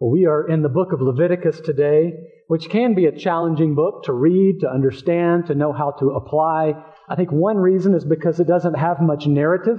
[0.00, 2.14] Well, we are in the book of Leviticus today,
[2.48, 6.72] which can be a challenging book to read, to understand, to know how to apply.
[7.08, 9.78] I think one reason is because it doesn't have much narrative,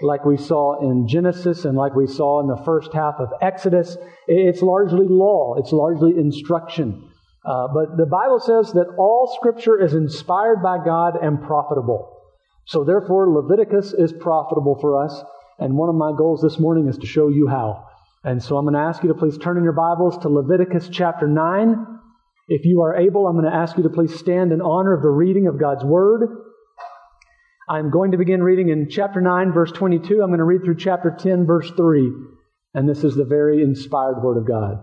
[0.00, 3.96] like we saw in Genesis and like we saw in the first half of Exodus.
[4.28, 7.10] It's largely law, it's largely instruction.
[7.44, 12.16] Uh, but the Bible says that all scripture is inspired by God and profitable.
[12.66, 15.20] So therefore, Leviticus is profitable for us.
[15.58, 17.87] And one of my goals this morning is to show you how.
[18.24, 20.88] And so I'm going to ask you to please turn in your Bibles to Leviticus
[20.88, 21.86] chapter 9.
[22.48, 25.02] If you are able, I'm going to ask you to please stand in honor of
[25.02, 26.28] the reading of God's Word.
[27.68, 30.20] I'm going to begin reading in chapter 9, verse 22.
[30.20, 32.10] I'm going to read through chapter 10, verse 3.
[32.74, 34.82] And this is the very inspired Word of God.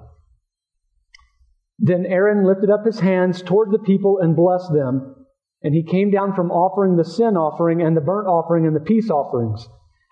[1.77, 5.26] Then Aaron lifted up his hands toward the people and blessed them.
[5.62, 8.80] And he came down from offering the sin offering and the burnt offering and the
[8.80, 9.68] peace offerings.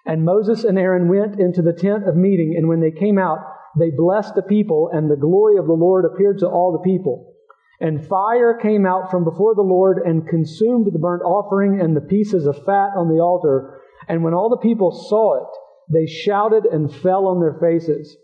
[0.06, 3.40] And Moses and Aaron went into the tent of meeting, and when they came out,
[3.78, 7.34] they blessed the people, and the glory of the Lord appeared to all the people.
[7.80, 12.02] And fire came out from before the Lord and consumed the burnt offering and the
[12.02, 13.82] pieces of fat on the altar.
[14.08, 15.50] And when all the people saw it,
[15.92, 18.16] they shouted and fell on their faces.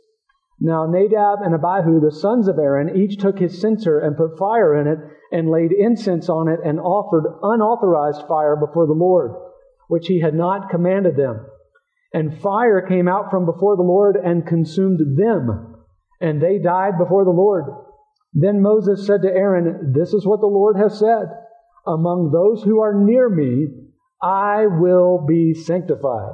[0.59, 4.75] Now Nadab and Abihu, the sons of Aaron, each took his censer and put fire
[4.75, 4.99] in it
[5.31, 9.31] and laid incense on it and offered unauthorized fire before the Lord,
[9.87, 11.45] which he had not commanded them.
[12.13, 15.75] And fire came out from before the Lord and consumed them,
[16.19, 17.65] and they died before the Lord.
[18.33, 21.25] Then Moses said to Aaron, This is what the Lord has said.
[21.85, 23.67] Among those who are near me,
[24.21, 26.33] I will be sanctified,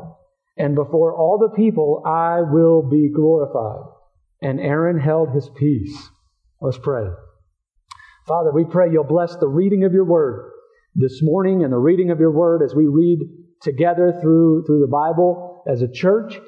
[0.57, 3.91] and before all the people, I will be glorified.
[4.41, 6.09] And Aaron held his peace.
[6.61, 7.05] Let's pray.
[8.27, 10.51] Father, we pray you'll bless the reading of your word
[10.95, 13.19] this morning and the reading of your word as we read
[13.61, 16.39] together through, through the Bible as a church.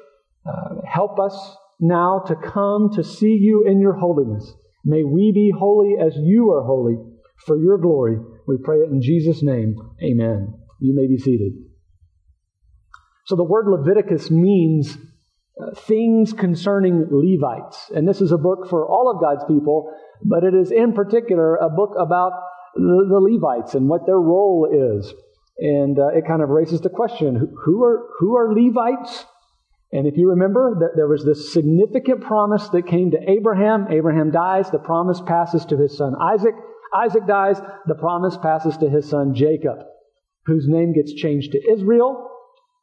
[0.46, 4.52] Uh, help us now to come to see you in your holiness.
[4.84, 6.96] May we be holy as you are holy
[7.46, 8.16] for your glory.
[8.46, 9.76] We pray it in Jesus' name.
[10.02, 10.54] Amen.
[10.80, 11.52] You may be seated.
[13.26, 14.96] So the word Leviticus means
[15.60, 17.90] uh, things concerning Levites.
[17.94, 19.92] And this is a book for all of God's people,
[20.24, 22.32] but it is in particular a book about
[22.74, 25.12] the, the Levites and what their role is.
[25.58, 29.24] And uh, it kind of raises the question who are, who are Levites?
[29.92, 33.86] And if you remember, that there was this significant promise that came to Abraham.
[33.90, 36.54] Abraham dies, the promise passes to his son Isaac.
[36.94, 39.78] Isaac dies, the promise passes to his son Jacob,
[40.46, 42.30] whose name gets changed to Israel.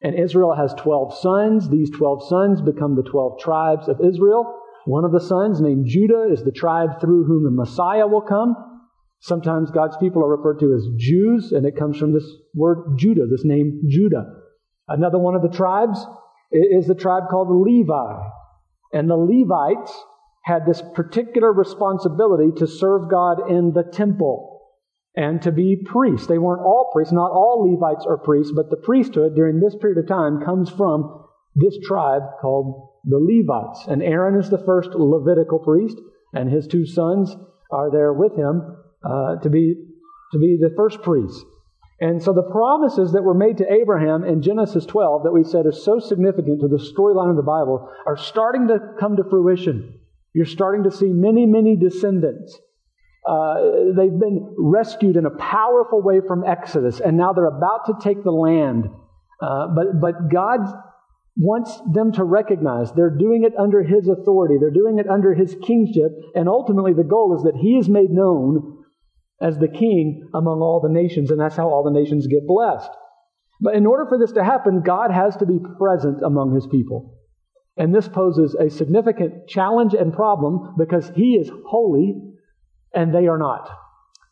[0.02, 1.70] And Israel has 12 sons.
[1.70, 4.60] These 12 sons become the 12 tribes of Israel.
[4.86, 8.75] One of the sons, named Judah, is the tribe through whom the Messiah will come.
[9.26, 13.26] Sometimes God's people are referred to as Jews, and it comes from this word Judah,
[13.26, 14.24] this name Judah.
[14.88, 16.00] Another one of the tribes
[16.52, 18.22] is the tribe called Levi.
[18.94, 19.92] And the Levites
[20.44, 24.62] had this particular responsibility to serve God in the temple
[25.16, 26.28] and to be priests.
[26.28, 29.98] They weren't all priests, not all Levites are priests, but the priesthood during this period
[29.98, 31.26] of time comes from
[31.56, 33.88] this tribe called the Levites.
[33.88, 35.98] And Aaron is the first Levitical priest,
[36.32, 37.36] and his two sons
[37.72, 38.62] are there with him
[39.06, 39.76] uh, to be
[40.32, 41.46] to be the first priest.
[42.02, 45.66] And so the promises that were made to Abraham in Genesis 12 that we said
[45.66, 50.00] are so significant to the storyline of the Bible are starting to come to fruition.
[50.34, 52.60] You're starting to see many, many descendants.
[53.26, 53.56] Uh,
[53.96, 58.24] they've been rescued in a powerful way from Exodus, and now they're about to take
[58.24, 58.86] the land.
[59.42, 60.60] Uh, but, but God
[61.38, 65.56] wants them to recognize they're doing it under His authority, they're doing it under His
[65.64, 68.85] kingship, and ultimately the goal is that He is made known
[69.42, 72.90] as the king among all the nations, and that's how all the nations get blessed.
[73.62, 77.18] But in order for this to happen, God has to be present among his people.
[77.78, 82.16] And this poses a significant challenge and problem because he is holy
[82.94, 83.70] and they are not.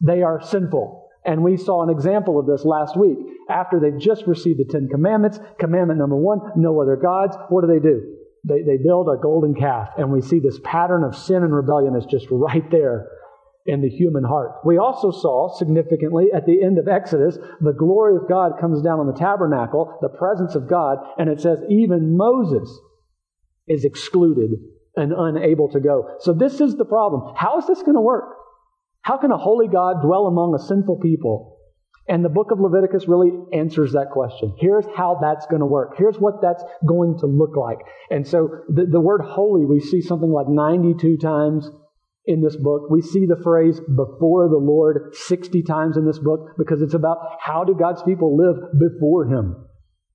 [0.01, 1.09] They are sinful.
[1.25, 3.17] And we saw an example of this last week.
[3.49, 7.67] After they've just received the Ten Commandments, commandment number one, no other gods, what do
[7.67, 8.17] they do?
[8.45, 9.89] They, they build a golden calf.
[9.97, 13.07] And we see this pattern of sin and rebellion is just right there
[13.65, 14.57] in the human heart.
[14.65, 18.99] We also saw significantly at the end of Exodus, the glory of God comes down
[18.99, 22.69] on the tabernacle, the presence of God, and it says even Moses
[23.67, 24.51] is excluded
[24.95, 26.17] and unable to go.
[26.19, 27.33] So this is the problem.
[27.37, 28.35] How is this going to work?
[29.01, 31.57] How can a holy God dwell among a sinful people?
[32.07, 34.53] And the book of Leviticus really answers that question.
[34.59, 35.95] Here's how that's going to work.
[35.97, 37.77] Here's what that's going to look like.
[38.11, 41.69] And so the, the word holy, we see something like 92 times
[42.25, 42.89] in this book.
[42.89, 47.17] We see the phrase before the Lord 60 times in this book because it's about
[47.39, 49.55] how do God's people live before Him.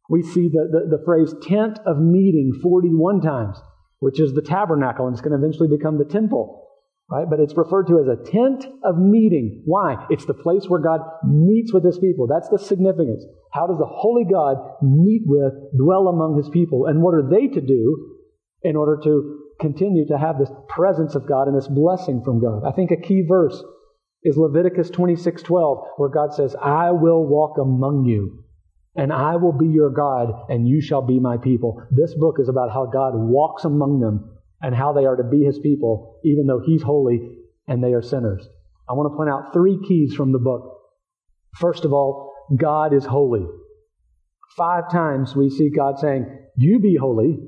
[0.08, 3.58] We see the, the, the phrase tent of meeting 41 times.
[4.00, 6.64] which is the tabernacle, and it's going to eventually become the temple.
[7.10, 7.26] Right?
[7.28, 9.62] But it's referred to as a tent of meeting.
[9.64, 10.06] Why?
[10.10, 12.26] It's the place where God meets with his people.
[12.26, 13.24] That's the significance.
[13.50, 16.84] How does the holy God meet with, dwell among his people?
[16.86, 18.18] And what are they to do
[18.62, 22.62] in order to continue to have this presence of God and this blessing from God?
[22.66, 23.62] I think a key verse
[24.22, 28.44] is Leviticus 26:12, where God says, "I will walk among you,
[28.96, 32.48] and I will be your God, and you shall be my people." This book is
[32.48, 36.46] about how God walks among them and how they are to be his people, even
[36.46, 37.36] though he's holy
[37.68, 38.48] and they are sinners.
[38.88, 40.80] I want to point out three keys from the book.
[41.56, 43.46] First of all, God is holy.
[44.56, 46.26] Five times we see God saying,
[46.56, 47.38] You be holy,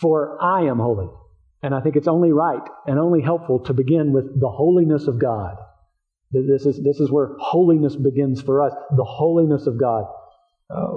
[0.00, 1.08] for I am holy.
[1.62, 5.20] And I think it's only right and only helpful to begin with the holiness of
[5.20, 5.56] God.
[6.32, 10.04] This is, this is where holiness begins for us, the holiness of God.
[10.72, 10.92] Uh,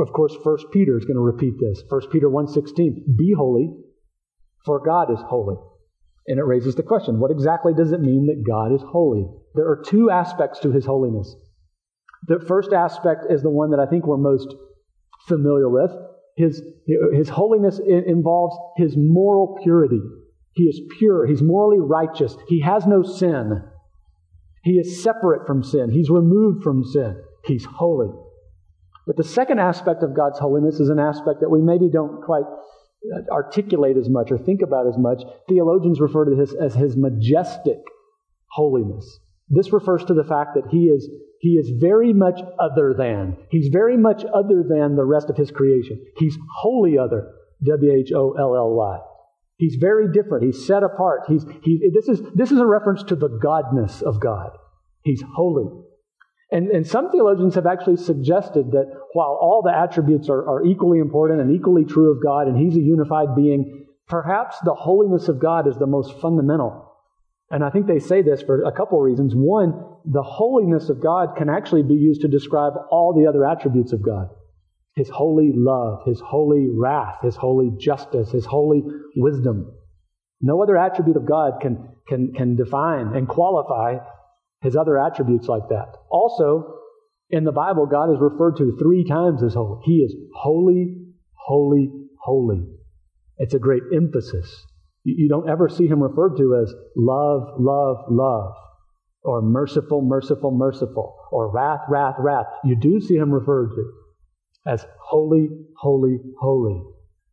[0.00, 1.82] of course, First Peter is going to repeat this.
[1.88, 3.70] First Peter 1.16, be holy
[4.64, 5.56] for God is holy.
[6.26, 9.26] And it raises the question what exactly does it mean that God is holy?
[9.54, 11.34] There are two aspects to his holiness.
[12.28, 14.54] The first aspect is the one that I think we're most
[15.26, 15.90] familiar with.
[16.36, 16.62] His,
[17.14, 20.00] his holiness involves his moral purity.
[20.54, 21.26] He is pure.
[21.26, 22.36] He's morally righteous.
[22.48, 23.62] He has no sin.
[24.64, 25.90] He is separate from sin.
[25.90, 27.20] He's removed from sin.
[27.44, 28.10] He's holy.
[29.06, 32.44] But the second aspect of God's holiness is an aspect that we maybe don't quite
[32.44, 35.22] uh, articulate as much or think about as much.
[35.48, 37.78] Theologians refer to this as his majestic
[38.50, 39.18] holiness.
[39.52, 41.08] This refers to the fact that he is,
[41.38, 43.36] he is very much other than.
[43.50, 46.04] He's very much other than the rest of his creation.
[46.16, 47.34] He's wholly other.
[47.64, 48.98] W H O L L Y.
[49.58, 50.44] He's very different.
[50.44, 51.20] He's set apart.
[51.28, 54.50] He's, he, this, is, this is a reference to the godness of God.
[55.02, 55.66] He's holy.
[56.50, 60.98] And, and some theologians have actually suggested that while all the attributes are, are equally
[60.98, 65.38] important and equally true of God, and He's a unified being, perhaps the holiness of
[65.38, 66.81] God is the most fundamental.
[67.52, 69.34] And I think they say this for a couple of reasons.
[69.36, 69.74] One,
[70.06, 74.02] the holiness of God can actually be used to describe all the other attributes of
[74.02, 74.30] God
[74.96, 78.82] His holy love, His holy wrath, His holy justice, His holy
[79.14, 79.70] wisdom.
[80.40, 83.98] No other attribute of God can, can, can define and qualify
[84.62, 85.96] his other attributes like that.
[86.08, 86.78] Also,
[87.28, 89.80] in the Bible, God is referred to three times as holy.
[89.84, 90.96] He is holy,
[91.34, 91.90] holy,
[92.20, 92.64] holy.
[93.38, 94.64] It's a great emphasis.
[95.04, 98.52] You don't ever see him referred to as love, love, love,
[99.24, 102.46] or merciful, merciful, merciful, or wrath, wrath, wrath.
[102.64, 103.92] You do see him referred to
[104.66, 106.82] as holy, holy, holy.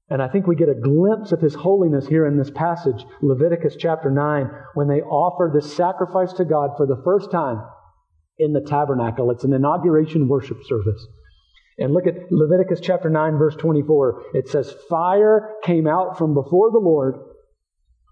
[0.10, 3.75] And I think we get a glimpse of his holiness here in this passage, Leviticus
[3.77, 7.62] chapter 9, when they offer the sacrifice to God for the first time
[8.39, 9.30] in the tabernacle.
[9.30, 11.06] It's an inauguration worship service.
[11.77, 14.24] And look at Leviticus chapter 9, verse 24.
[14.33, 17.16] It says, Fire came out from before the Lord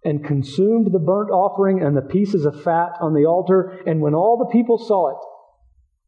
[0.03, 3.81] and consumed the burnt offering and the pieces of fat on the altar.
[3.85, 5.17] And when all the people saw it,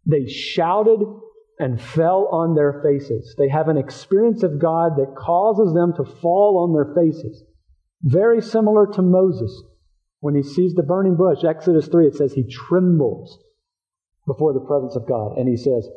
[0.05, 0.99] they shouted
[1.57, 3.35] and fell on their faces.
[3.37, 7.43] They have an experience of God that causes them to fall on their faces.
[8.01, 9.63] Very similar to Moses.
[10.21, 13.39] When he sees the burning bush, Exodus 3, it says he trembles
[14.25, 15.37] before the presence of God.
[15.37, 15.87] And he says,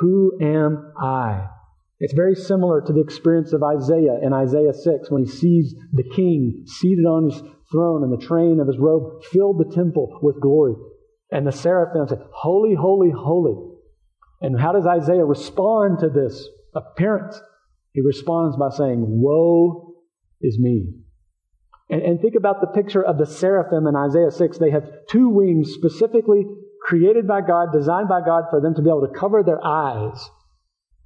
[0.00, 1.46] Who am I?
[2.00, 6.08] It's very similar to the experience of Isaiah in Isaiah 6 when he sees the
[6.14, 7.42] king seated on his
[7.72, 10.74] throne and the train of his robe filled the temple with glory.
[11.30, 13.68] And the seraphim say, Holy, holy, holy
[14.40, 17.40] and how does Isaiah respond to this appearance?
[17.92, 19.94] He responds by saying, Woe
[20.40, 20.94] is me.
[21.90, 24.58] And, and, think about the picture of the seraphim in Isaiah 6.
[24.58, 26.44] They have two wings specifically
[26.82, 30.28] created by God, designed by God for them to be able to cover their eyes.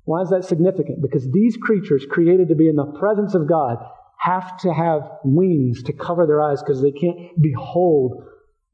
[0.04, 1.00] Why is that significant?
[1.00, 3.78] Because these creatures created to be in the presence of God
[4.18, 8.24] have to have wings to cover their eyes because they can't behold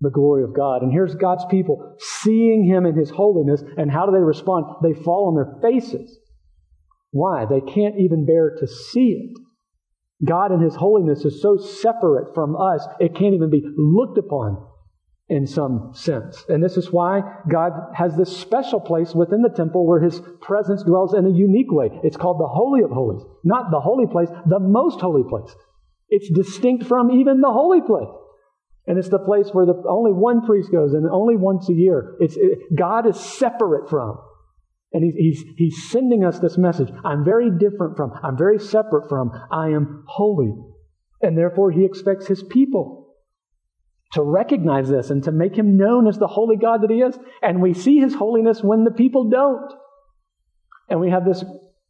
[0.00, 0.82] the glory of God.
[0.82, 4.66] And here's God's people seeing Him in His holiness, and how do they respond?
[4.82, 6.18] They fall on their faces.
[7.11, 7.47] Why?
[7.47, 9.38] They can't even bear to see it.
[10.26, 14.64] God in His holiness is so separate from us, it can't even be looked upon
[15.28, 16.44] in some sense.
[16.49, 17.20] And this is why
[17.50, 21.70] God has this special place within the temple where His presence dwells in a unique
[21.70, 21.90] way.
[22.02, 23.23] It's called the Holy of Holies.
[23.44, 25.54] Not the holy place, the most holy place.
[26.08, 28.08] It's distinct from even the holy place.
[28.87, 32.16] And it's the place where the, only one priest goes and only once a year.
[32.20, 34.18] It's, it, God is separate from.
[34.94, 36.88] And he's, he's, he's sending us this message.
[37.04, 40.54] I'm very different from, I'm very separate from, I am holy.
[41.20, 42.97] And therefore, he expects his people
[44.12, 47.18] to recognize this and to make him known as the holy God that he is.
[47.42, 49.72] And we see his holiness when the people don't.
[50.88, 51.44] And we have this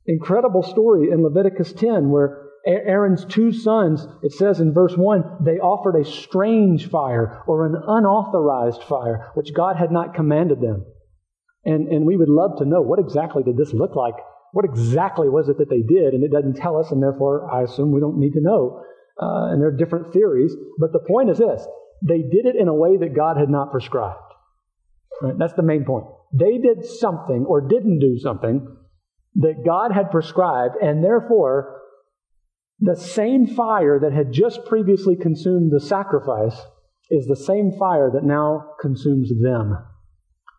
[0.07, 5.59] incredible story in Leviticus 10 where Aaron's two sons, it says in verse 1, they
[5.59, 10.85] offered a strange fire or an unauthorized fire, which God had not commanded them.
[11.65, 14.15] And, and we would love to know what exactly did this look like?
[14.53, 16.15] What exactly was it that they did?
[16.15, 18.83] And it doesn't tell us, and therefore I assume we don't need to know.
[19.21, 20.55] Uh, and there are different theories.
[20.79, 21.67] But the point is this
[22.03, 24.19] they did it in a way that God had not prescribed.
[25.23, 25.35] Right?
[25.39, 26.07] That's the main point.
[26.33, 28.67] They did something or didn't do something
[29.37, 31.81] that God had prescribed, and therefore
[32.81, 36.57] the same fire that had just previously consumed the sacrifice
[37.11, 39.77] is the same fire that now consumes them.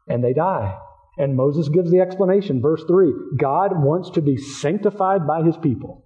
[0.08, 0.78] And they die.
[1.18, 2.62] And Moses gives the explanation.
[2.62, 6.06] Verse 3 God wants to be sanctified by his people.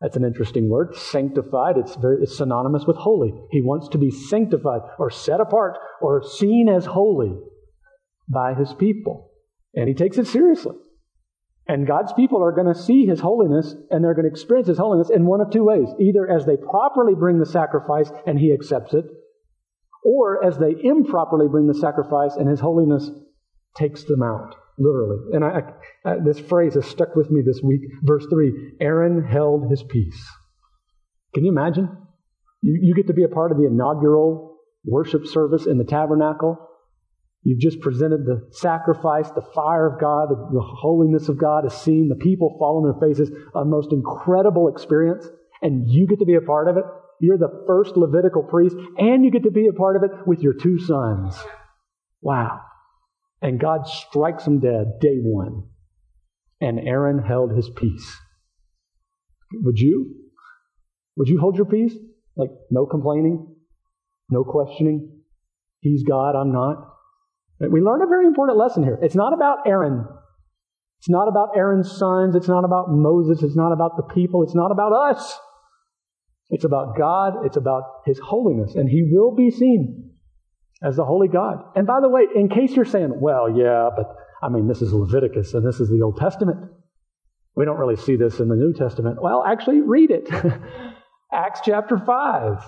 [0.00, 0.94] That's an interesting word.
[0.94, 1.76] Sanctified.
[1.76, 3.32] It's, very, it's synonymous with holy.
[3.50, 7.36] He wants to be sanctified or set apart or seen as holy
[8.28, 9.30] by his people.
[9.74, 10.76] And he takes it seriously.
[11.68, 14.78] And God's people are going to see His holiness and they're going to experience His
[14.78, 15.88] holiness in one of two ways.
[16.00, 19.04] Either as they properly bring the sacrifice and He accepts it,
[20.02, 23.10] or as they improperly bring the sacrifice and His holiness
[23.76, 25.18] takes them out, literally.
[25.32, 25.62] And I,
[26.04, 27.80] I, this phrase has stuck with me this week.
[28.02, 30.20] Verse 3 Aaron held his peace.
[31.34, 31.88] Can you imagine?
[32.62, 36.58] You, you get to be a part of the inaugural worship service in the tabernacle.
[37.44, 41.72] You've just presented the sacrifice, the fire of God, the, the, holiness of God is
[41.72, 45.26] seen, the people fall on their faces, a most incredible experience,
[45.62, 46.84] and you get to be a part of it.
[47.20, 50.40] You're the first Levitical priest, and you get to be a part of it with
[50.40, 51.36] your two sons.
[52.20, 52.60] Wow.
[53.40, 55.64] And God strikes them dead day one.
[56.60, 58.16] And Aaron held his peace.
[59.52, 60.14] Would you?
[61.16, 61.94] Would you hold your peace?
[62.36, 63.56] Like, no complaining,
[64.30, 65.22] no questioning.
[65.80, 66.76] He's God, I'm not.
[67.60, 68.98] We learn a very important lesson here.
[69.02, 70.06] It's not about Aaron.
[71.00, 72.34] It's not about Aaron's sons.
[72.36, 73.42] It's not about Moses.
[73.42, 74.42] It's not about the people.
[74.42, 75.38] It's not about us.
[76.50, 77.44] It's about God.
[77.44, 78.74] It's about His holiness.
[78.74, 80.10] And He will be seen
[80.82, 81.62] as the holy God.
[81.74, 84.92] And by the way, in case you're saying, well, yeah, but I mean, this is
[84.92, 86.58] Leviticus and this is the Old Testament.
[87.56, 89.20] We don't really see this in the New Testament.
[89.20, 90.28] Well, actually, read it.
[91.32, 92.64] Acts chapter 5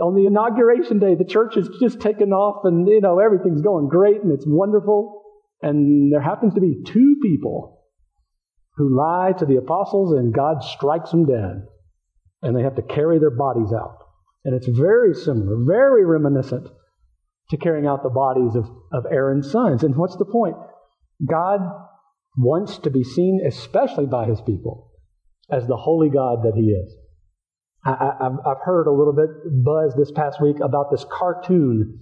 [0.00, 3.88] on the inauguration day, the church is just taken off and, you know, everything's going
[3.88, 5.22] great and it's wonderful.
[5.62, 7.82] And there happens to be two people
[8.76, 11.66] who lie to the apostles and God strikes them dead.
[12.42, 13.96] And they have to carry their bodies out.
[14.44, 16.68] And it's very similar, very reminiscent
[17.50, 19.82] to carrying out the bodies of, of Aaron's sons.
[19.82, 20.56] And what's the point?
[21.24, 21.60] God
[22.36, 24.90] wants to be seen, especially by his people,
[25.50, 26.94] as the holy God that he is.
[27.84, 29.30] I, have heard a little bit
[29.64, 32.00] buzz this past week about this cartoon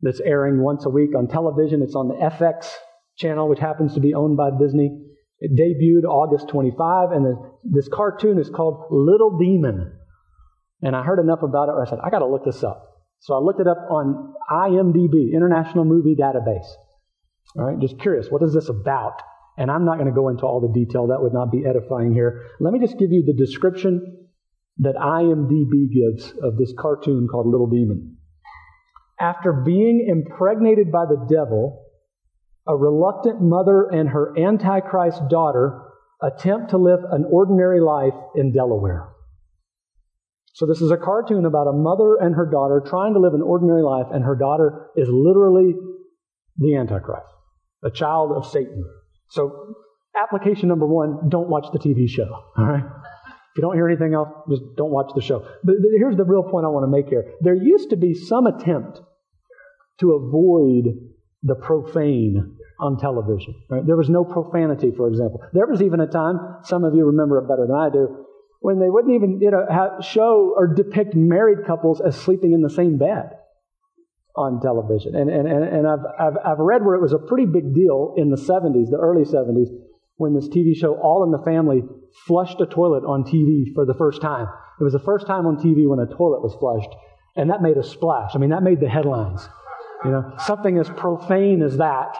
[0.00, 1.82] that's airing once a week on television.
[1.82, 2.70] It's on the FX
[3.16, 4.96] channel, which happens to be owned by Disney.
[5.40, 9.92] It debuted August 25, and the, this cartoon is called Little Demon.
[10.82, 12.97] And I heard enough about it, I said, I got to look this up.
[13.20, 16.68] So I looked it up on IMDb, International Movie Database.
[17.56, 19.22] All right, just curious, what is this about?
[19.56, 22.12] And I'm not going to go into all the detail, that would not be edifying
[22.12, 22.46] here.
[22.60, 24.28] Let me just give you the description
[24.78, 28.16] that IMDb gives of this cartoon called Little Demon.
[29.18, 31.84] After being impregnated by the devil,
[32.68, 35.82] a reluctant mother and her Antichrist daughter
[36.22, 39.08] attempt to live an ordinary life in Delaware.
[40.58, 43.42] So, this is a cartoon about a mother and her daughter trying to live an
[43.42, 45.72] ordinary life, and her daughter is literally
[46.56, 47.28] the Antichrist,
[47.84, 48.84] a child of Satan.
[49.30, 49.76] So,
[50.20, 52.82] application number one don't watch the TV show, all right?
[52.82, 55.46] If you don't hear anything else, just don't watch the show.
[55.62, 57.34] But here's the real point I want to make here.
[57.40, 59.00] There used to be some attempt
[60.00, 60.86] to avoid
[61.44, 63.54] the profane on television.
[63.70, 63.86] Right?
[63.86, 65.40] There was no profanity, for example.
[65.52, 68.24] There was even a time, some of you remember it better than I do,
[68.60, 72.62] when they wouldn't even you know, have, show or depict married couples as sleeping in
[72.62, 73.30] the same bed
[74.36, 75.14] on television.
[75.14, 78.30] And, and, and, I've, I've, I've read where it was a pretty big deal in
[78.30, 79.68] the 70s, the early 70s,
[80.16, 81.82] when this TV show All in the Family
[82.26, 84.46] flushed a toilet on TV for the first time.
[84.80, 86.90] It was the first time on TV when a toilet was flushed,
[87.36, 88.32] and that made a splash.
[88.34, 89.48] I mean, that made the headlines.
[90.04, 92.16] You know, something as profane as that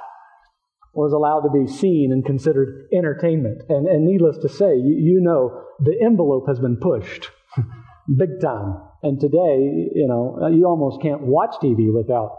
[0.98, 3.62] was allowed to be seen and considered entertainment.
[3.68, 7.30] And, and needless to say, you, you know, the envelope has been pushed
[8.18, 8.82] big time.
[9.04, 12.36] And today, you know, you almost can't watch TV without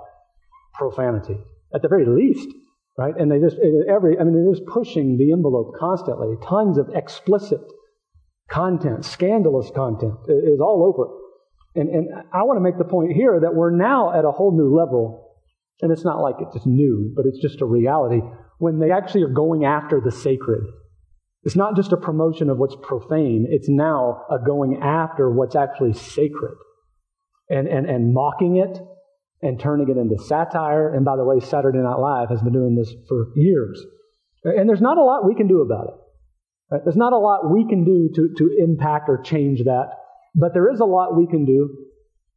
[0.74, 1.38] profanity.
[1.74, 2.50] At the very least,
[2.98, 3.14] right?
[3.18, 3.56] And they just,
[3.88, 6.36] every, I mean, they're just pushing the envelope constantly.
[6.44, 7.62] Tons of explicit
[8.52, 11.08] content, scandalous content is all over
[11.76, 14.52] And, and I want to make the point here that we're now at a whole
[14.52, 15.32] new level.
[15.82, 18.20] And it's not like it's just new, but it's just a reality
[18.60, 20.64] when they actually are going after the sacred.
[21.44, 25.94] It's not just a promotion of what's profane, it's now a going after what's actually
[25.94, 26.56] sacred
[27.50, 28.78] and, and, and mocking it
[29.42, 30.94] and turning it into satire.
[30.94, 33.82] And by the way, Saturday Night Live has been doing this for years.
[34.44, 35.94] And there's not a lot we can do about it.
[36.72, 36.82] Right?
[36.84, 39.92] There's not a lot we can do to, to impact or change that,
[40.36, 41.70] but there is a lot we can do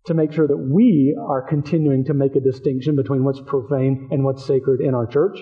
[0.06, 4.24] to make sure that we are continuing to make a distinction between what's profane and
[4.24, 5.38] what's sacred in our church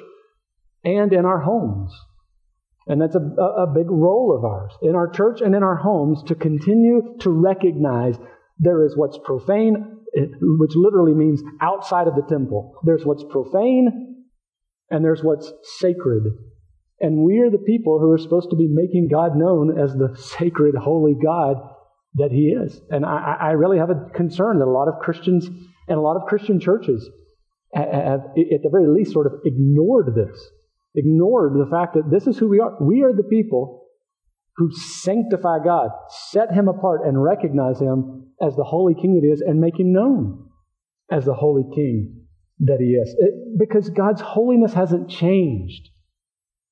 [0.85, 1.93] and in our homes.
[2.87, 6.23] And that's a, a, big role of ours in our church and in our homes
[6.25, 8.17] to continue to recognize
[8.59, 12.75] there is what's profane, which literally means outside of the temple.
[12.85, 14.25] There's what's profane
[14.91, 16.25] and there's what's sacred.
[17.01, 20.17] And we are the people who are supposed to be making God known as the
[20.17, 21.57] sacred, holy God
[22.15, 22.81] that He is.
[22.91, 26.17] And I, I really have a concern that a lot of Christians and a lot
[26.17, 27.09] of Christian churches
[27.73, 30.39] have, at the very least, sort of ignored this,
[30.95, 32.77] ignored the fact that this is who we are.
[32.81, 33.87] We are the people
[34.57, 35.91] who sanctify God,
[36.31, 39.79] set Him apart, and recognize Him as the holy King that He is, and make
[39.79, 40.49] Him known
[41.11, 42.27] as the holy King
[42.61, 43.15] that He is.
[43.19, 45.89] It, because God's holiness hasn't changed.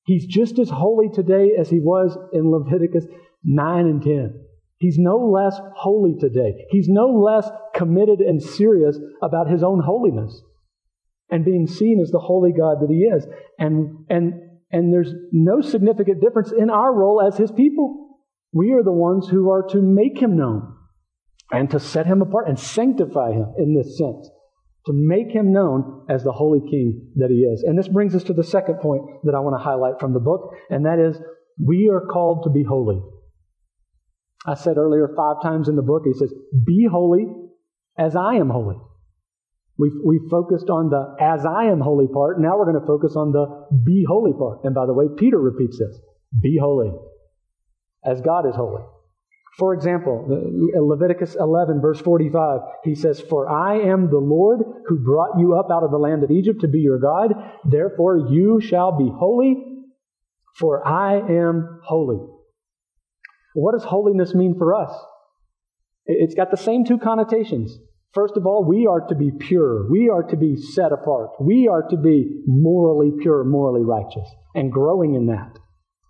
[0.05, 3.05] He's just as holy today as He was in Leviticus
[3.43, 4.45] 9 and 10.
[4.79, 6.65] He's no less holy today.
[6.69, 10.41] He's no less committed and serious about his own holiness
[11.29, 13.25] and being seen as the holy God that he is.
[13.57, 14.33] And, and,
[14.71, 18.19] and there's no significant difference in our role as his people.
[18.51, 20.75] We are the ones who are to make him known
[21.51, 24.29] and to set him apart and sanctify him in this sense,
[24.85, 27.63] to make him known as the holy king that he is.
[27.63, 30.19] And this brings us to the second point that I want to highlight from the
[30.19, 31.19] book, and that is
[31.63, 33.01] we are called to be holy.
[34.45, 36.33] I said earlier five times in the book, he says,
[36.65, 37.25] Be holy
[37.97, 38.77] as I am holy.
[39.79, 42.39] We've, we've focused on the as I am holy part.
[42.39, 44.59] Now we're going to focus on the be holy part.
[44.65, 45.97] And by the way, Peter repeats this
[46.37, 46.91] be holy
[48.05, 48.83] as God is holy.
[49.57, 50.25] For example,
[50.75, 55.67] Leviticus 11, verse 45, he says, For I am the Lord who brought you up
[55.71, 57.33] out of the land of Egypt to be your God.
[57.65, 59.55] Therefore you shall be holy,
[60.57, 62.19] for I am holy.
[63.53, 64.93] What does holiness mean for us?
[66.05, 67.77] It's got the same two connotations.
[68.13, 69.89] First of all, we are to be pure.
[69.89, 71.29] We are to be set apart.
[71.39, 75.59] We are to be morally pure, morally righteous, and growing in that.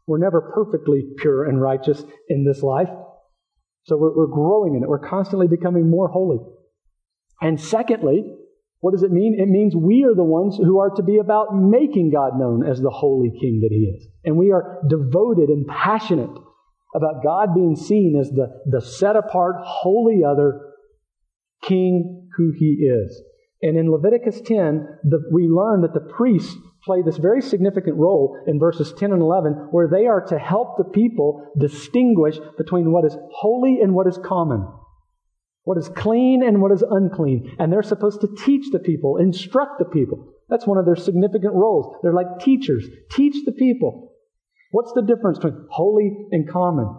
[0.08, 2.90] We're never perfectly pure and righteous in this life.
[3.84, 4.90] So we're, we're growing in it.
[4.90, 6.40] We're constantly becoming more holy.
[7.42, 8.24] And secondly,
[8.80, 9.38] what does it mean?
[9.38, 12.80] It means we are the ones who are to be about making God known as
[12.80, 14.08] the holy king that he is.
[14.24, 16.32] And we are devoted and passionate
[16.96, 20.69] about God being seen as the, the set apart, holy other
[21.62, 23.22] king who he is.
[23.62, 28.38] And in Leviticus 10, the, we learn that the priests play this very significant role
[28.48, 33.06] in verses 10 and 11, where they are to help the people distinguish between what
[33.06, 34.66] is holy and what is common,
[35.64, 37.54] what is clean and what is unclean.
[37.60, 40.34] And they're supposed to teach the people, instruct the people.
[40.48, 41.98] That's one of their significant roles.
[42.02, 42.86] They're like teachers.
[43.12, 44.14] Teach the people.
[44.72, 46.96] What's the difference between holy and common?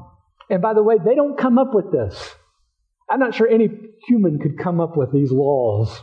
[0.50, 2.34] And by the way, they don't come up with this.
[3.10, 3.68] I'm not sure any
[4.06, 6.00] human could come up with these laws.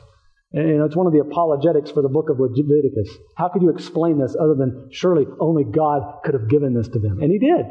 [0.52, 3.18] And you know, it's one of the apologetics for the book of Leviticus.
[3.36, 7.00] How could you explain this other than surely only God could have given this to
[7.00, 7.20] them?
[7.22, 7.66] And He did.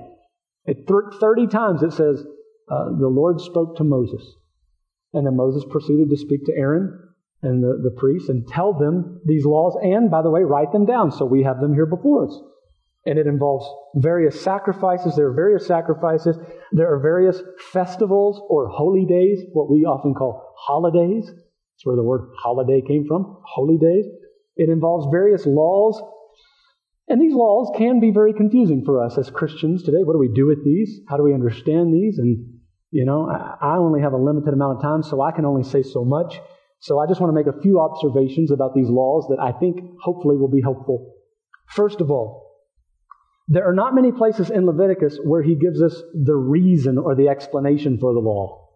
[0.65, 2.25] It, 30 times it says,
[2.71, 4.23] uh, the Lord spoke to Moses.
[5.13, 6.99] And then Moses proceeded to speak to Aaron
[7.43, 10.87] and the, the priests and tell them these laws and, by the way, write them
[10.87, 12.41] down so we have them here before us
[13.07, 15.15] and it involves various sacrifices.
[15.17, 16.37] There are various sacrifices.
[16.73, 17.41] There are various
[17.73, 21.25] festivals or holy days, what we often call holidays.
[21.27, 24.07] That's where the word holiday came from, holy days.
[24.57, 26.03] It involves various laws.
[27.09, 30.03] And these laws can be very confusing for us as Christians today.
[30.03, 31.01] What do we do with these?
[31.09, 32.19] How do we understand these?
[32.19, 32.59] And,
[32.91, 35.83] you know, I only have a limited amount of time, so I can only say
[35.83, 36.41] so much.
[36.81, 39.79] So I just want to make a few observations about these laws that I think
[40.03, 41.15] hopefully will be helpful.
[41.69, 42.46] First of all,
[43.49, 47.29] there are not many places in Leviticus where he gives us the reason or the
[47.29, 48.71] explanation for the law.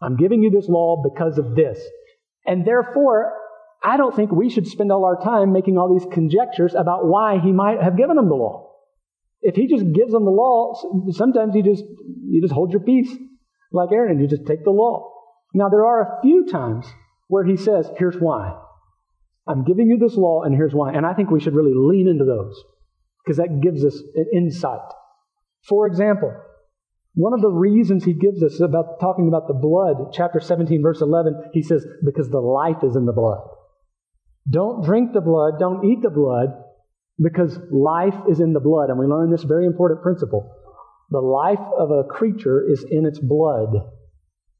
[0.00, 1.78] I'm giving you this law because of this.
[2.46, 3.32] And therefore,
[3.82, 7.38] I don't think we should spend all our time making all these conjectures about why
[7.38, 8.72] he might have given them the law.
[9.42, 10.74] If he just gives them the law,
[11.10, 11.84] sometimes you just,
[12.26, 13.10] you just hold your peace
[13.72, 15.12] like Aaron, and you just take the law.
[15.54, 16.86] Now, there are a few times
[17.28, 18.58] where he says, here's why.
[19.46, 20.92] I'm giving you this law and here's why.
[20.92, 22.54] And I think we should really lean into those
[23.24, 24.80] because that gives us an insight.
[25.68, 26.32] For example,
[27.14, 31.00] one of the reasons he gives us about talking about the blood, chapter 17, verse
[31.00, 33.42] 11, he says, because the life is in the blood.
[34.48, 36.48] Don't drink the blood, don't eat the blood,
[37.22, 38.90] because life is in the blood.
[38.90, 40.56] And we learn this very important principle.
[41.10, 43.70] The life of a creature is in its blood.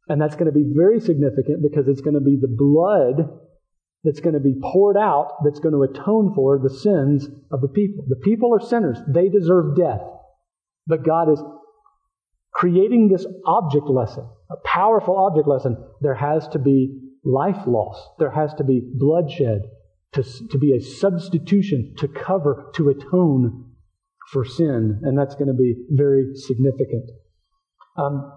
[0.08, 3.30] And that's going to be very significant because it's going to be the blood
[4.04, 7.68] that's going to be poured out that's going to atone for the sins of the
[7.68, 8.04] people.
[8.08, 8.98] The people are sinners.
[9.06, 10.00] They deserve death.
[10.86, 11.42] But God is
[12.52, 15.76] creating this object lesson, a powerful object lesson.
[16.00, 18.02] There has to be life loss.
[18.18, 19.62] There has to be bloodshed
[20.12, 23.66] to, to be a substitution to cover, to atone
[24.32, 25.00] for sin.
[25.02, 27.10] And that's going to be very significant.
[27.96, 28.32] Um,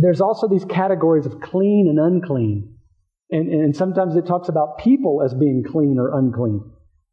[0.00, 2.75] there's also these categories of clean and unclean.
[3.30, 6.60] And, and sometimes it talks about people as being clean or unclean.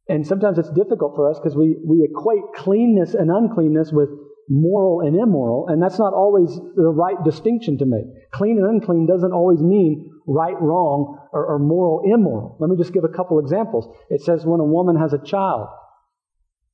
[0.08, 4.10] And sometimes it's difficult for us because we, we equate cleanness and uncleanness with
[4.49, 8.06] moral and immoral, and that's not always the right distinction to make.
[8.32, 12.58] Clean and unclean doesn't always mean right, wrong, or, or moral, immoral.
[12.60, 13.88] Let me just give a couple examples.
[14.10, 15.69] It says when a woman has a child,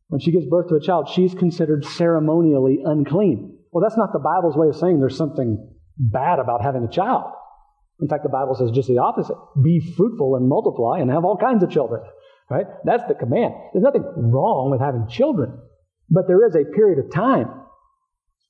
[0.08, 3.58] when she gives birth to a child, she's considered ceremonially unclean.
[3.72, 7.32] Well, that's not the Bible's way of saying there's something bad about having a child.
[8.02, 9.36] In fact, the Bible says just the opposite.
[9.62, 12.02] Be fruitful and multiply and have all kinds of children.
[12.50, 12.66] Right?
[12.84, 13.54] That's the command.
[13.74, 15.60] There's nothing wrong with having children.
[16.10, 17.48] But there is a period of time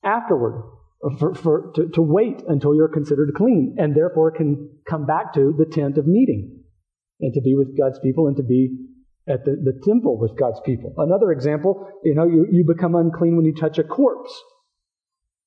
[0.02, 0.62] afterward
[1.18, 5.54] for, for, to, to wait until you're considered clean and therefore can come back to
[5.56, 6.62] the tent of meeting
[7.20, 8.76] and to be with God's people and to be
[9.28, 10.94] at the, the temple with God's people.
[10.96, 14.32] Another example, you know, you, you become unclean when you touch a corpse.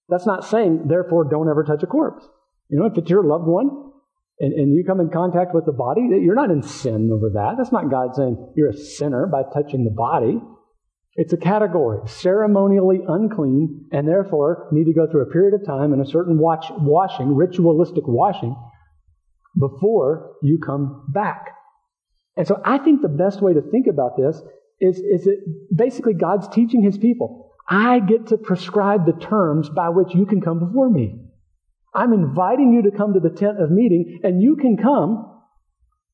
[0.09, 2.27] That's not saying, therefore, don't ever touch a corpse.
[2.69, 3.92] You know, if it's your loved one
[4.39, 7.55] and, and you come in contact with the body, you're not in sin over that.
[7.57, 10.39] That's not God saying you're a sinner by touching the body.
[11.15, 15.93] It's a category, ceremonially unclean, and therefore need to go through a period of time
[15.93, 18.55] and a certain watch, washing, ritualistic washing,
[19.57, 21.49] before you come back.
[22.35, 24.41] And so I think the best way to think about this
[24.81, 25.37] is, is that
[25.75, 27.51] basically God's teaching his people.
[27.69, 31.22] I get to prescribe the terms by which you can come before me.
[31.95, 35.33] I'm inviting you to come to the tent of meeting, and you can come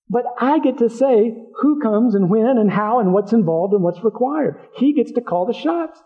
[0.09, 3.83] but I get to say who comes and when and how and what's involved and
[3.83, 4.55] what's required.
[4.75, 6.01] He gets to call the shots.